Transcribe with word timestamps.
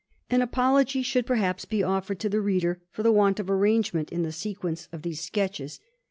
An 0.31 0.41
apology 0.41 1.03
should, 1.03 1.27
perhaps, 1.27 1.63
be 1.63 1.83
offered 1.83 2.17
to 2.21 2.27
the 2.27 2.41
reader 2.41 2.81
for 2.89 3.03
the 3.03 3.11
want 3.11 3.39
of 3.39 3.51
arrangement 3.51 4.11
in 4.11 4.23
the 4.23 4.31
sequence 4.31 4.89
of 4.91 5.03
these 5.03 5.21
sketches. 5.21 5.79